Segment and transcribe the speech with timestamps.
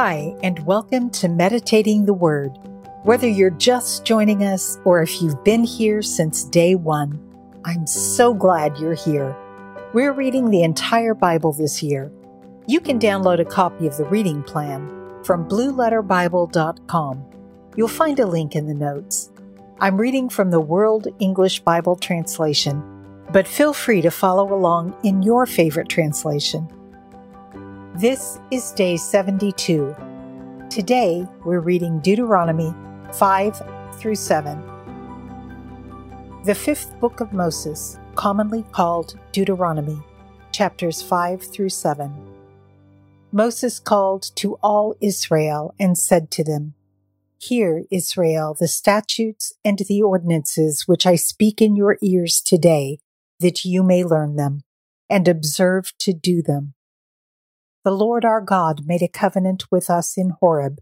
[0.00, 2.56] Hi, and welcome to Meditating the Word.
[3.02, 7.18] Whether you're just joining us or if you've been here since day one,
[7.64, 9.36] I'm so glad you're here.
[9.92, 12.12] We're reading the entire Bible this year.
[12.68, 14.88] You can download a copy of the reading plan
[15.24, 17.24] from blueletterbible.com.
[17.74, 19.32] You'll find a link in the notes.
[19.80, 22.84] I'm reading from the World English Bible Translation,
[23.32, 26.68] but feel free to follow along in your favorite translation.
[27.98, 29.96] This is day 72.
[30.70, 32.72] Today we're reading Deuteronomy
[33.14, 33.60] 5
[33.94, 34.62] through 7.
[36.44, 40.00] The fifth book of Moses, commonly called Deuteronomy,
[40.52, 42.14] chapters 5 through 7.
[43.32, 46.74] Moses called to all Israel and said to them,
[47.36, 53.00] Hear, Israel, the statutes and the ordinances which I speak in your ears today,
[53.40, 54.62] that you may learn them,
[55.10, 56.74] and observe to do them
[57.84, 60.78] the Lord our God made a covenant with us in Horeb.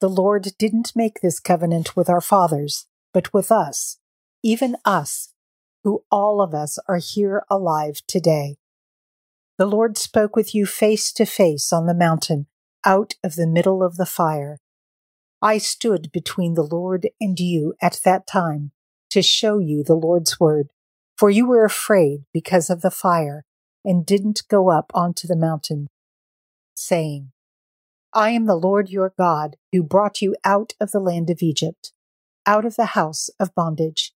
[0.00, 3.98] The Lord didn't make this covenant with our fathers, but with us,
[4.42, 5.32] even us,
[5.84, 8.56] who all of us are here alive today.
[9.58, 12.46] The Lord spoke with you face to face on the mountain,
[12.86, 14.60] out of the middle of the fire.
[15.40, 18.70] I stood between the Lord and you at that time
[19.10, 20.68] to show you the Lord's word,
[21.16, 23.44] for you were afraid because of the fire
[23.84, 25.88] and didn't go up onto the mountain
[26.82, 27.32] saying,
[28.12, 31.92] I am the Lord your God who brought you out of the land of Egypt,
[32.44, 34.12] out of the house of bondage.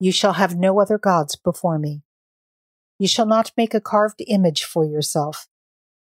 [0.00, 2.02] You shall have no other gods before me.
[2.98, 5.48] You shall not make a carved image for yourself,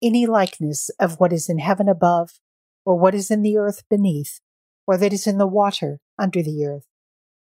[0.04, 2.40] any likeness of what is in heaven above,
[2.86, 4.40] or what is in the earth beneath,
[4.86, 6.86] or that is in the water under the earth.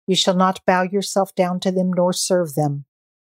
[0.06, 2.84] You shall not bow yourself down to them nor serve them.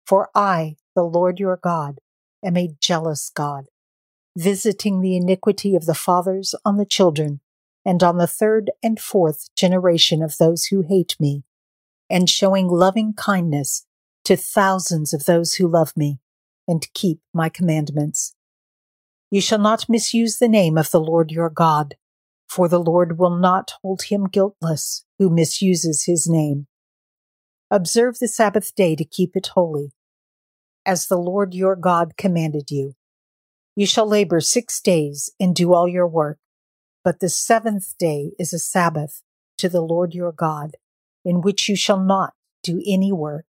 [0.08, 2.00] For I, the Lord your God,
[2.44, 3.66] am a jealous God
[4.40, 7.42] visiting the iniquity of the fathers on the children,
[7.86, 11.44] and on the third and fourth generation of those who hate me,
[12.10, 13.86] and showing loving kindness
[14.24, 16.20] to thousands of those who love me
[16.68, 18.34] and keep my commandments.
[19.30, 21.96] You shall not misuse the name of the Lord your God,
[22.48, 26.68] for the Lord will not hold him guiltless who misuses his name.
[27.70, 29.92] Observe the Sabbath day to keep it holy,
[30.86, 32.96] as the Lord your God commanded you.
[33.80, 36.38] You shall labor six days and do all your work,
[37.02, 39.22] but the seventh day is a Sabbath
[39.58, 40.76] to the Lord your God,
[41.24, 43.46] in which you shall not do any work,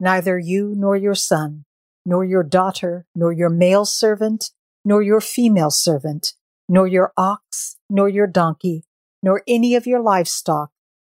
[0.00, 1.66] neither you nor your son,
[2.06, 4.52] nor your daughter, nor your male servant,
[4.86, 6.32] nor your female servant,
[6.66, 8.84] nor your ox, nor your donkey,
[9.22, 10.70] nor any of your livestock,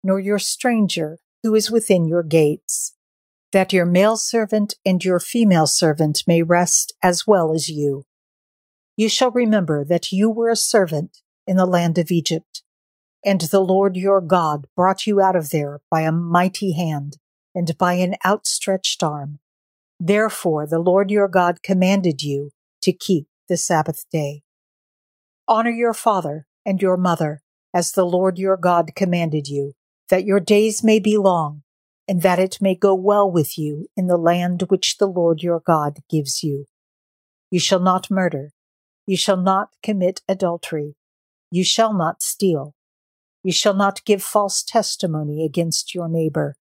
[0.02, 2.96] nor your stranger who is within your gates,
[3.52, 8.06] that your male servant and your female servant may rest as well as you
[9.00, 12.62] you shall remember that you were a servant in the land of Egypt,
[13.24, 17.16] and the Lord your God brought you out of there by a mighty hand
[17.54, 19.38] and by an outstretched arm.
[19.98, 22.50] Therefore the Lord your God commanded you
[22.82, 24.42] to keep the Sabbath day.
[25.48, 27.40] Honor your father and your mother
[27.72, 29.72] as the Lord your God commanded you,
[30.10, 31.62] that your days may be long,
[32.06, 35.62] and that it may go well with you in the land which the Lord your
[35.66, 36.66] God gives you.
[37.50, 38.50] You shall not murder.
[39.10, 40.94] You shall not commit adultery.
[41.50, 42.76] You shall not steal.
[43.42, 46.54] You shall not give false testimony against your neighbor.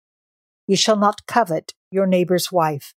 [0.66, 2.94] You shall not covet your neighbor's wife.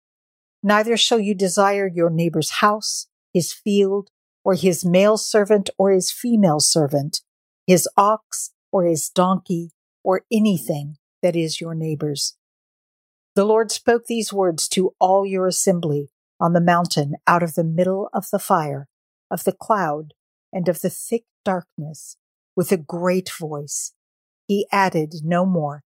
[0.63, 4.07] Neither shall you desire your neighbor's house, his field,
[4.45, 7.19] or his male servant or his female servant,
[7.67, 12.37] his ox or his donkey, or anything that is your neighbor's.
[13.35, 17.65] The Lord spoke these words to all your assembly on the mountain out of the
[17.65, 18.87] middle of the fire
[19.31, 20.13] of the cloud
[20.53, 22.17] and of the thick darkness
[22.55, 23.93] with a great voice.
[24.47, 25.83] He added no more.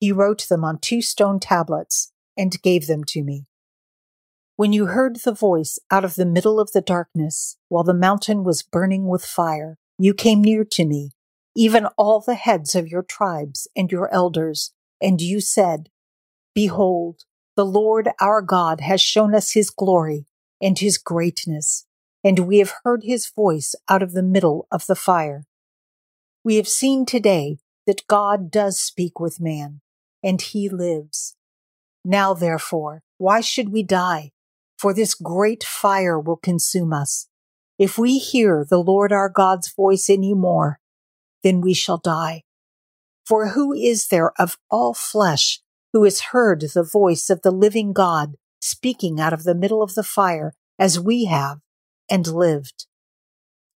[0.00, 3.46] He wrote them on two stone tablets and gave them to me.
[4.56, 8.42] When you heard the voice out of the middle of the darkness, while the mountain
[8.42, 11.12] was burning with fire, you came near to me,
[11.54, 15.88] even all the heads of your tribes and your elders, and you said,
[16.54, 17.24] Behold,
[17.54, 20.26] the Lord our God has shown us his glory
[20.60, 21.85] and his greatness,
[22.26, 25.46] and we have heard his voice out of the middle of the fire.
[26.42, 29.80] We have seen today that God does speak with man,
[30.24, 31.36] and he lives.
[32.04, 34.32] Now, therefore, why should we die?
[34.76, 37.28] For this great fire will consume us.
[37.78, 40.80] If we hear the Lord our God's voice any more,
[41.44, 42.42] then we shall die.
[43.24, 45.60] For who is there of all flesh
[45.92, 49.94] who has heard the voice of the living God speaking out of the middle of
[49.94, 51.60] the fire as we have
[52.10, 52.86] and lived.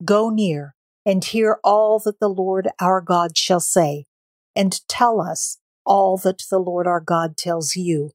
[0.05, 0.75] Go near
[1.05, 4.07] and hear all that the Lord our God shall say,
[4.55, 8.13] and tell us all that the Lord our God tells you,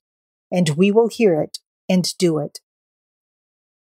[0.51, 1.59] and we will hear it
[1.89, 2.59] and do it.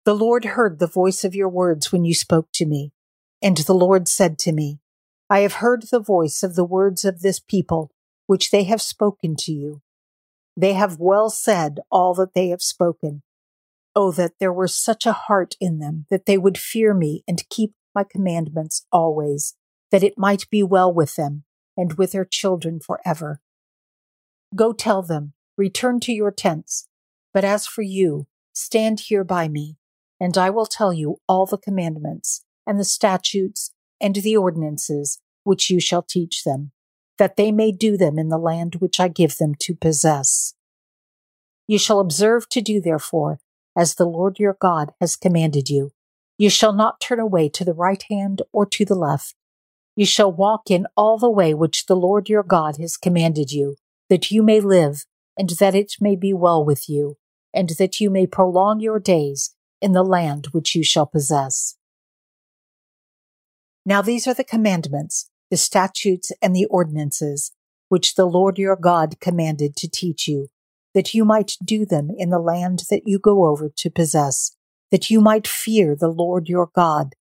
[0.04, 2.92] The Lord heard the voice of your words when you spoke to me,
[3.42, 4.81] and the Lord said to me,
[5.31, 7.90] I have heard the voice of the words of this people,
[8.26, 9.82] which they have spoken to you.
[10.56, 13.22] They have well said all that they have spoken.
[14.00, 17.42] Oh, that there were such a heart in them that they would fear me and
[17.50, 19.56] keep my commandments always,
[19.90, 21.42] that it might be well with them
[21.76, 23.40] and with their children forever.
[24.54, 26.86] Go tell them, return to your tents.
[27.34, 29.78] But as for you, stand here by me,
[30.20, 35.70] and I will tell you all the commandments and the statutes and the ordinances which
[35.70, 36.70] you shall teach them,
[37.18, 40.54] that they may do them in the land which I give them to possess.
[41.66, 43.40] You shall observe to do, therefore,
[43.78, 45.92] as the Lord your God has commanded you.
[46.36, 49.36] You shall not turn away to the right hand or to the left.
[49.94, 53.76] You shall walk in all the way which the Lord your God has commanded you,
[54.10, 55.04] that you may live,
[55.38, 57.19] and that it may be well with you,
[57.54, 61.76] and that you may prolong your days in the land which you shall possess.
[63.86, 67.52] Now these are the commandments, the statutes, and the ordinances,
[67.88, 70.48] which the Lord your God commanded to teach you,
[70.98, 74.56] that you might do them in the land that you go over to possess
[74.90, 77.14] that you might fear the Lord your God,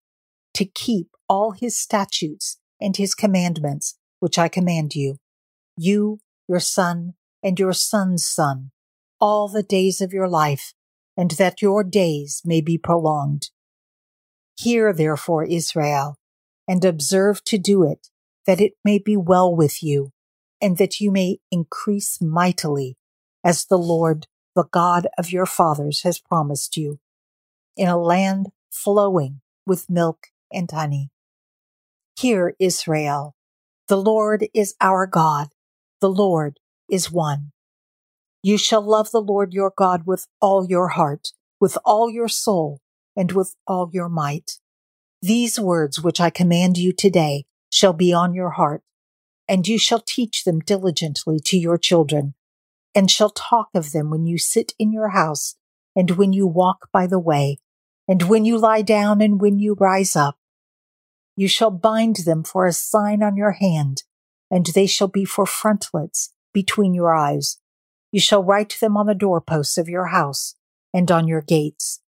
[0.54, 5.18] to keep all his statutes and his commandments, which I command you,
[5.76, 8.72] you, your son, and your son's son,
[9.20, 10.74] all the days of your life,
[11.16, 13.50] and that your days may be prolonged.
[14.56, 16.16] Hear therefore, Israel,
[16.66, 18.08] and observe to do it,
[18.44, 20.10] that it may be well with you,
[20.60, 22.96] and that you may increase mightily,
[23.48, 26.98] as the Lord, the God of your fathers, has promised you
[27.78, 31.08] in a land flowing with milk and honey.
[32.18, 33.34] Hear, Israel,
[33.88, 35.48] the Lord is our God,
[36.02, 36.60] the Lord
[36.90, 37.52] is one.
[38.42, 41.28] You shall love the Lord your God with all your heart,
[41.58, 42.82] with all your soul,
[43.16, 44.58] and with all your might.
[45.22, 48.82] These words which I command you today shall be on your heart,
[49.48, 52.34] and you shall teach them diligently to your children,
[52.98, 55.54] and shall talk of them when you sit in your house,
[55.94, 57.58] and when you walk by the way,
[58.08, 60.36] and when you lie down and when you rise up.
[61.36, 64.02] You shall bind them for a sign on your hand,
[64.50, 67.60] and they shall be for frontlets between your eyes.
[68.10, 70.56] You shall write them on the doorposts of your house
[70.92, 72.00] and on your gates.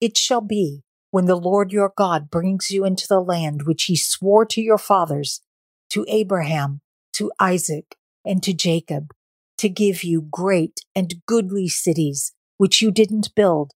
[0.00, 3.96] It shall be when the Lord your God brings you into the land which he
[3.96, 5.42] swore to your fathers,
[5.90, 6.80] to Abraham,
[7.12, 9.12] to Isaac, and to Jacob,
[9.58, 13.72] to give you great and goodly cities which you didn't build,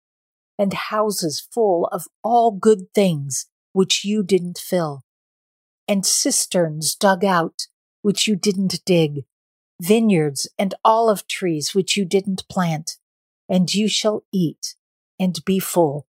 [0.58, 5.04] and houses full of all good things which you didn't fill,
[5.88, 7.68] and cisterns dug out
[8.02, 9.26] which you didn't dig,
[9.82, 12.98] vineyards and olive trees which you didn't plant,
[13.48, 14.76] and you shall eat
[15.20, 16.08] and be full.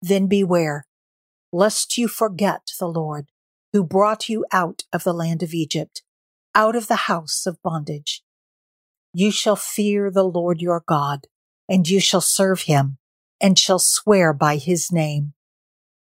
[0.00, 0.86] Then beware,
[1.52, 3.26] lest you forget the Lord,
[3.72, 6.02] who brought you out of the land of Egypt,
[6.54, 8.22] out of the house of bondage.
[9.14, 11.26] You shall fear the Lord your God,
[11.68, 12.96] and you shall serve him
[13.40, 15.34] and shall swear by his name.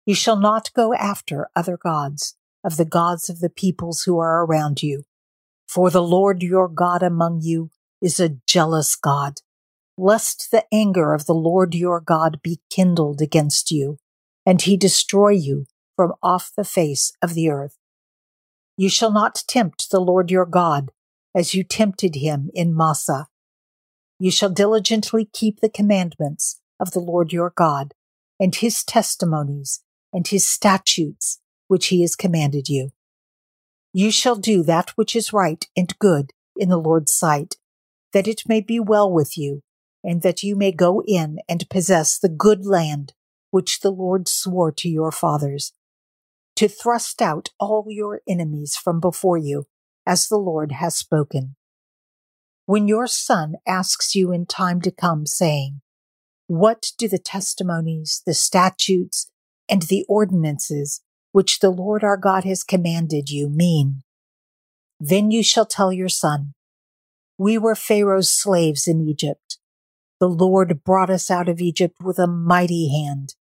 [0.05, 4.45] You shall not go after other gods of the gods of the peoples who are
[4.45, 5.03] around you.
[5.67, 7.71] For the Lord your God among you
[8.01, 9.39] is a jealous God,
[9.97, 13.97] lest the anger of the Lord your God be kindled against you,
[14.45, 17.77] and he destroy you from off the face of the earth.
[18.77, 20.91] You shall not tempt the Lord your God
[21.35, 23.27] as you tempted him in Massah.
[24.19, 27.93] You shall diligently keep the commandments of the Lord your God,
[28.39, 29.83] and his testimonies,
[30.13, 32.89] and his statutes, which he has commanded you.
[33.93, 37.55] You shall do that which is right and good in the Lord's sight,
[38.13, 39.61] that it may be well with you,
[40.03, 43.13] and that you may go in and possess the good land
[43.51, 45.73] which the Lord swore to your fathers,
[46.55, 49.65] to thrust out all your enemies from before you,
[50.11, 51.55] as the Lord has spoken.
[52.65, 55.79] When your son asks you in time to come, saying,
[56.47, 59.31] what do the testimonies, the statutes,
[59.69, 60.99] and the ordinances
[61.31, 64.01] which the Lord our God has commanded you mean?
[64.99, 66.55] Then you shall tell your son,
[67.37, 69.59] We were Pharaoh's slaves in Egypt.
[70.19, 73.35] The Lord brought us out of Egypt with a mighty hand.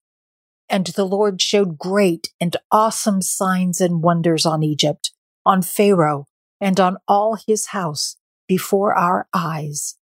[0.69, 5.11] And the Lord showed great and awesome signs and wonders on Egypt,
[5.45, 6.27] on Pharaoh,
[6.61, 9.97] and on all his house before our eyes.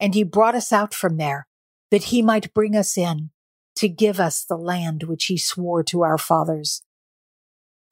[0.00, 1.46] And he brought us out from there
[1.90, 3.30] that he might bring us in
[3.76, 6.82] to give us the land which he swore to our fathers.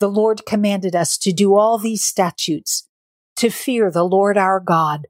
[0.01, 2.89] The Lord commanded us to do all these statutes,
[3.37, 5.07] to fear the Lord our God,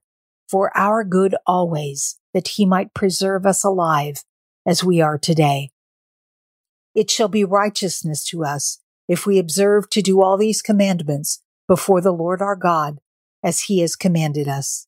[0.49, 4.25] for our good always, that he might preserve us alive
[4.67, 5.71] as we are today.
[6.95, 12.01] It shall be righteousness to us if we observe to do all these commandments before
[12.01, 12.99] the Lord our God,
[13.43, 14.87] as he has commanded us.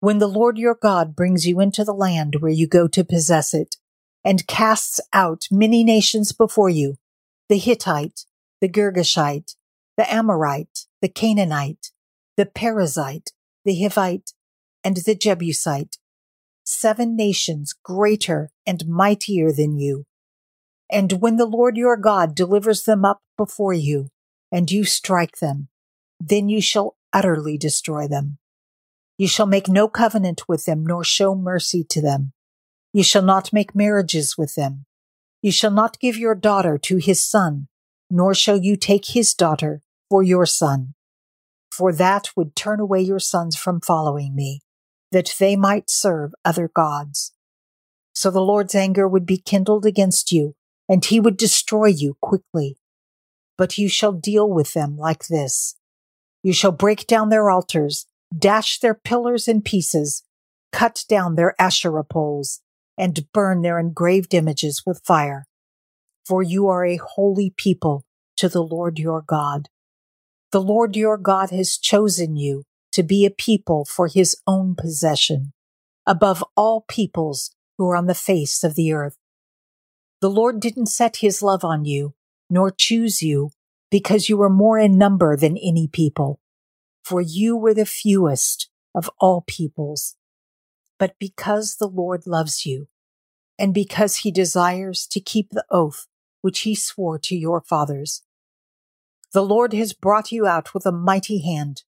[0.00, 3.52] When the Lord your God brings you into the land where you go to possess
[3.52, 3.76] it,
[4.24, 6.96] and casts out many nations before you,
[7.48, 8.26] the Hittite,
[8.60, 9.54] the Girgashite,
[9.96, 11.90] the Amorite, the Canaanite,
[12.36, 13.32] the Perizzite,
[13.64, 14.32] the Hivite,
[14.84, 15.96] and the Jebusite,
[16.64, 20.04] seven nations greater and mightier than you.
[20.90, 24.10] And when the Lord your God delivers them up before you,
[24.50, 25.68] and you strike them,
[26.20, 28.38] then you shall utterly destroy them.
[29.16, 32.32] You shall make no covenant with them, nor show mercy to them.
[32.92, 34.86] You shall not make marriages with them.
[35.42, 37.68] You shall not give your daughter to his son,
[38.10, 40.94] nor shall you take his daughter for your son.
[41.70, 44.62] For that would turn away your sons from following me,
[45.12, 47.32] that they might serve other gods.
[48.12, 50.56] So the Lord's anger would be kindled against you,
[50.88, 52.78] and he would destroy you quickly.
[53.58, 55.74] But you shall deal with them like this.
[56.42, 60.22] You shall break down their altars, dash their pillars in pieces,
[60.72, 62.60] cut down their Asherah poles,
[62.96, 65.46] and burn their engraved images with fire.
[66.24, 68.04] For you are a holy people
[68.36, 69.68] to the Lord your God.
[70.52, 72.62] The Lord your God has chosen you
[72.92, 75.52] to be a people for his own possession,
[76.06, 79.16] above all peoples who are on the face of the earth.
[80.20, 82.14] The Lord didn't set his love on you,
[82.50, 83.50] nor choose you,
[83.90, 86.40] because you were more in number than any people,
[87.04, 90.16] for you were the fewest of all peoples
[90.98, 92.88] but because the Lord loves you,
[93.58, 96.06] and because he desires to keep the oath
[96.40, 98.22] which he swore to your fathers.
[99.32, 101.82] The Lord has brought you out with a mighty hand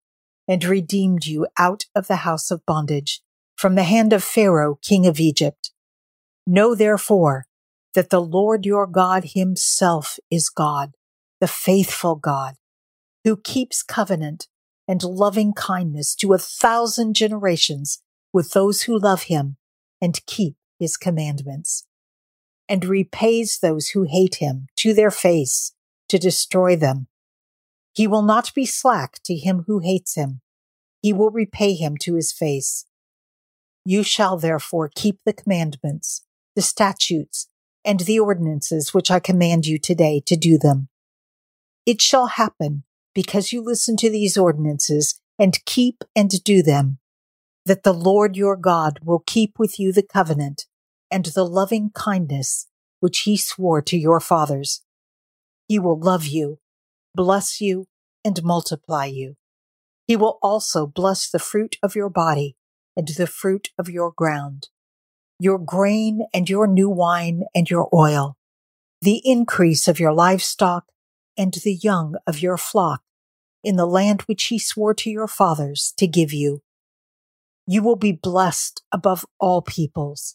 [0.49, 3.23] and redeemed you out of the house of bondage
[3.57, 5.71] from the hand of Pharaoh, king of Egypt.
[6.47, 7.47] Know therefore
[7.95, 10.93] that the Lord your God himself is God,
[11.41, 12.55] the faithful God,
[13.25, 14.49] who keeps covenant
[14.87, 19.57] and loving kindness to a thousand generations with those who love him
[20.01, 21.87] and keep his commandments,
[22.69, 25.73] and repays those who hate him to their face
[26.09, 27.09] to destroy them.
[27.93, 30.41] He will not be slack to him who hates him.
[31.03, 32.87] He will repay him to his face.
[33.85, 37.49] You shall therefore keep the commandments, the statutes,
[37.85, 40.89] and the ordinances which I command you today to do them.
[41.87, 42.85] It shall happen,
[43.15, 46.99] because you listen to these ordinances and keep and do them,
[47.65, 50.67] that the Lord your God will keep with you the covenant
[51.11, 52.69] and the loving kindness
[53.01, 54.83] which he swore to your fathers.
[55.67, 56.59] He will love you,
[57.15, 57.87] bless you,
[58.25, 59.37] and multiply you.
[60.07, 62.57] He will also bless the fruit of your body
[62.97, 64.69] and the fruit of your ground,
[65.41, 68.37] your grain and your new wine and your oil,
[69.03, 70.85] the increase of your livestock
[71.37, 73.03] and the young of your flock
[73.65, 76.63] in the land which he swore to your fathers to give you
[77.71, 80.35] you will be blessed above all peoples.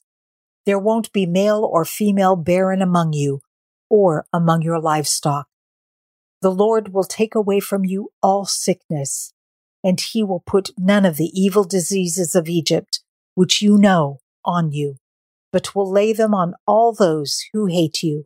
[0.65, 3.41] There won't be male or female barren among you
[3.89, 5.47] or among your livestock.
[6.41, 9.33] The Lord will take away from you all sickness,
[9.83, 13.01] and he will put none of the evil diseases of Egypt,
[13.33, 14.97] which you know, on you,
[15.51, 18.25] but will lay them on all those who hate you.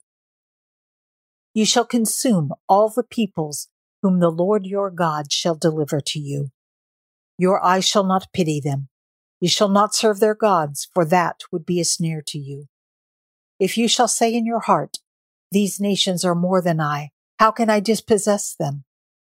[1.54, 3.70] You shall consume all the peoples
[4.02, 6.50] whom the Lord your God shall deliver to you.
[7.38, 8.90] Your eye shall not pity them,
[9.40, 12.68] you shall not serve their gods, for that would be a snare to you.
[13.60, 14.98] If you shall say in your heart,
[15.52, 17.10] These nations are more than I,
[17.40, 18.84] how can I dispossess them?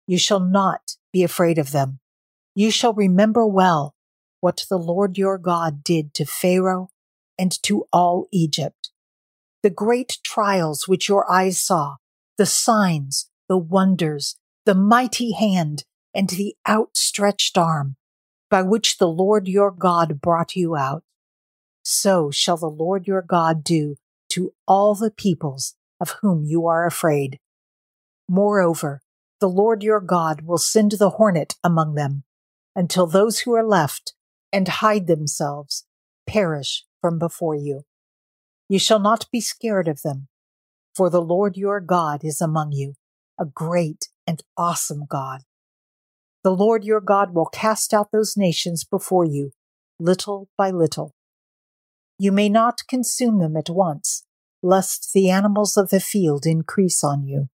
[0.07, 1.99] You shall not be afraid of them.
[2.53, 3.94] You shall remember well
[4.45, 6.89] what the Lord your God did to Pharaoh
[7.35, 8.91] and to all Egypt.
[9.63, 11.95] The great trials which your eyes saw,
[12.37, 14.37] the signs, the wonders,
[14.67, 15.83] the mighty hand,
[16.13, 17.95] and the outstretched arm
[18.51, 21.03] by which the Lord your God brought you out,
[21.81, 23.95] so shall the Lord your God do
[24.29, 27.39] to all the peoples of whom you are afraid.
[28.29, 29.01] Moreover,
[29.39, 32.25] the Lord your God will send the hornet among them
[32.75, 34.13] until those who are left
[34.55, 35.85] and hide themselves
[36.25, 37.81] perish from before you.
[38.69, 40.29] You shall not be scared of them,
[40.95, 42.93] for the Lord your God is among you,
[43.37, 45.41] a great and awesome God.
[46.45, 49.51] The Lord your God will cast out those nations before you,
[49.99, 51.13] little by little.
[52.17, 54.23] You may not consume them at once,
[54.63, 57.49] lest the animals of the field increase on you.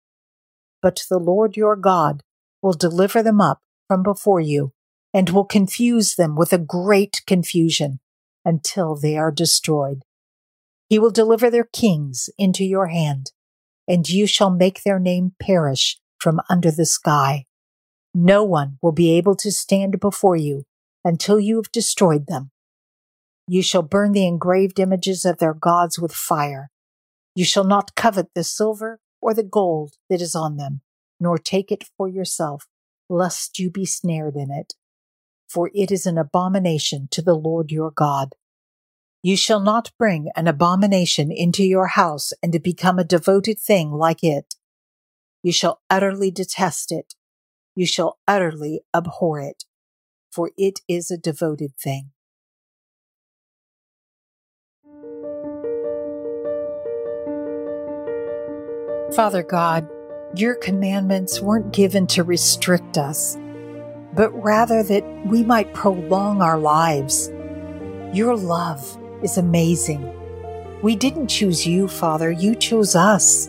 [0.82, 2.22] but the Lord your God
[2.62, 4.72] will deliver them up from before you
[5.14, 8.00] and will confuse them with a great confusion
[8.44, 10.02] until they are destroyed.
[10.88, 13.32] He will deliver their kings into your hand,
[13.86, 17.44] and you shall make their name perish from under the sky.
[18.14, 20.64] No one will be able to stand before you
[21.04, 22.50] until you have destroyed them.
[23.46, 26.70] You shall burn the engraved images of their gods with fire.
[27.34, 30.80] You shall not covet the silver or the gold that is on them,
[31.20, 32.66] nor take it for yourself,
[33.08, 34.74] lest you be snared in it.
[35.48, 38.34] For it is an abomination to the Lord your God.
[39.22, 44.22] You shall not bring an abomination into your house and become a devoted thing like
[44.22, 44.54] it.
[45.42, 47.14] You shall utterly detest it.
[47.74, 49.64] You shall utterly abhor it,
[50.30, 52.10] for it is a devoted thing.
[59.14, 59.88] Father God,
[60.34, 63.38] your commandments weren't given to restrict us,
[64.14, 67.30] but rather that we might prolong our lives.
[68.12, 70.14] Your love is amazing.
[70.82, 73.48] We didn't choose you, Father, you chose us,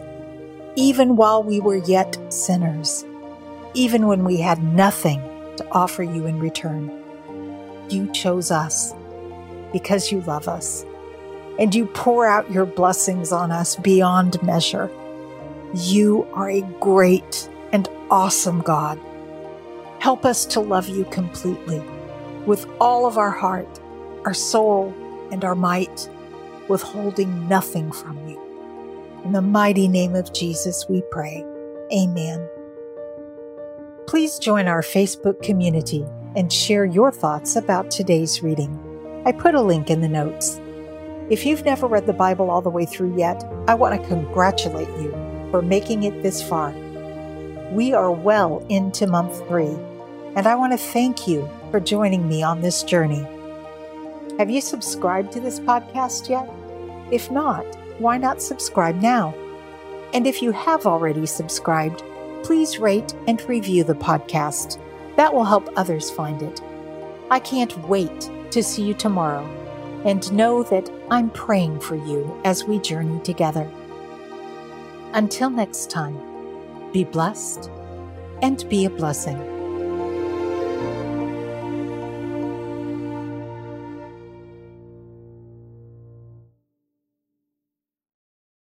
[0.76, 3.06] even while we were yet sinners,
[3.74, 5.22] even when we had nothing
[5.58, 6.92] to offer you in return.
[7.90, 8.94] You chose us
[9.72, 10.86] because you love us,
[11.60, 14.90] and you pour out your blessings on us beyond measure.
[15.76, 19.00] You are a great and awesome God.
[20.00, 21.84] Help us to love you completely,
[22.46, 23.80] with all of our heart,
[24.24, 24.94] our soul,
[25.32, 26.10] and our might,
[26.70, 28.40] withholding nothing from you.
[29.26, 31.44] In the mighty name of Jesus, we pray.
[31.94, 32.48] Amen.
[34.08, 38.80] Please join our Facebook community and share your thoughts about today's reading.
[39.26, 40.62] I put a link in the notes.
[41.30, 44.88] If you've never read the Bible all the way through yet, I want to congratulate
[45.02, 45.12] you
[45.52, 46.74] for making it this far.
[47.72, 49.78] We are well into month three,
[50.36, 53.26] and I want to thank you for joining me on this journey.
[54.38, 56.50] Have you subscribed to this podcast yet?
[57.12, 57.66] If not,
[58.00, 59.34] why not subscribe now?
[60.14, 62.04] And if you have already subscribed,
[62.44, 64.80] please rate and review the podcast.
[65.18, 66.62] That will help others find it.
[67.30, 69.46] I can't wait to see you tomorrow
[70.06, 73.70] and know that I'm praying for you as we journey together.
[75.14, 76.18] Until next time,
[76.94, 77.70] be blessed
[78.42, 79.59] and be a blessing.